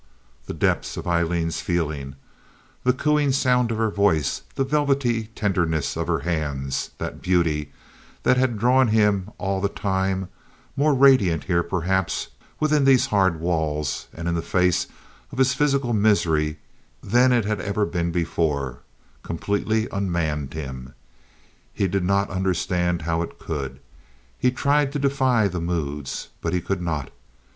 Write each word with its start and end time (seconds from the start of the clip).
The 0.47 0.55
depth 0.55 0.97
of 0.97 1.05
Aileen's 1.07 1.61
feelings, 1.61 2.15
the 2.83 2.91
cooing 2.91 3.31
sound 3.31 3.69
of 3.71 3.77
her 3.77 3.91
voice, 3.91 4.41
the 4.55 4.63
velvety 4.63 5.25
tenderness 5.35 5.95
of 5.95 6.07
her 6.07 6.21
hands, 6.21 6.89
that 6.97 7.21
beauty 7.21 7.71
that 8.23 8.35
had 8.35 8.57
drawn 8.57 8.87
him 8.87 9.29
all 9.37 9.61
the 9.61 9.69
time—more 9.69 10.95
radiant 10.95 11.43
here 11.43 11.61
perhaps 11.61 12.29
within 12.59 12.83
these 12.83 13.05
hard 13.13 13.39
walls, 13.39 14.07
and 14.11 14.27
in 14.27 14.33
the 14.33 14.41
face 14.41 14.87
of 15.31 15.37
his 15.37 15.53
physical 15.53 15.93
misery, 15.93 16.57
than 17.03 17.31
it 17.31 17.45
had 17.45 17.61
ever 17.61 17.85
been 17.85 18.11
before—completely 18.11 19.87
unmanned 19.91 20.55
him. 20.55 20.95
He 21.75 21.87
did 21.87 22.03
not 22.03 22.31
understand 22.31 23.03
how 23.03 23.21
it 23.21 23.37
could; 23.37 23.79
he 24.39 24.49
tried 24.49 24.91
to 24.93 24.97
defy 24.97 25.47
the 25.47 25.61
moods, 25.61 26.29
but 26.41 26.53
he 26.53 26.59
could 26.59 26.81
not. 26.81 27.11